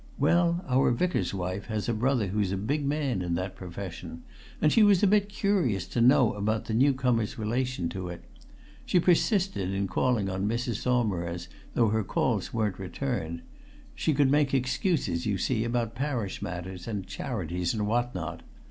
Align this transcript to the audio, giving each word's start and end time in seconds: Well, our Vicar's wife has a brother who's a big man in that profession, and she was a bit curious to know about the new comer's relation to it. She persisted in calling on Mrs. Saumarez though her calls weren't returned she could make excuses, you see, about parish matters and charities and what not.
Well, 0.17 0.65
our 0.67 0.89
Vicar's 0.89 1.31
wife 1.31 1.67
has 1.67 1.87
a 1.87 1.93
brother 1.93 2.25
who's 2.29 2.51
a 2.51 2.57
big 2.57 2.83
man 2.87 3.21
in 3.21 3.35
that 3.35 3.55
profession, 3.55 4.23
and 4.59 4.71
she 4.73 4.81
was 4.81 5.03
a 5.03 5.05
bit 5.05 5.29
curious 5.29 5.85
to 5.89 6.01
know 6.01 6.33
about 6.33 6.65
the 6.65 6.73
new 6.73 6.95
comer's 6.95 7.37
relation 7.37 7.87
to 7.89 8.07
it. 8.07 8.23
She 8.83 8.99
persisted 8.99 9.71
in 9.71 9.87
calling 9.87 10.27
on 10.27 10.47
Mrs. 10.49 10.77
Saumarez 10.81 11.49
though 11.75 11.89
her 11.89 12.03
calls 12.03 12.51
weren't 12.51 12.79
returned 12.79 13.43
she 13.93 14.15
could 14.15 14.31
make 14.31 14.55
excuses, 14.55 15.27
you 15.27 15.37
see, 15.37 15.63
about 15.63 15.93
parish 15.93 16.41
matters 16.41 16.87
and 16.87 17.05
charities 17.05 17.71
and 17.75 17.85
what 17.85 18.15
not. 18.15 18.41